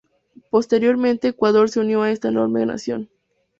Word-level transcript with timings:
Posteriormente 0.49 1.27
Ecuador 1.27 1.69
se 1.69 1.79
unió 1.79 2.01
a 2.01 2.09
esta 2.09 2.29
enorme 2.29 2.65
nación. 2.65 3.11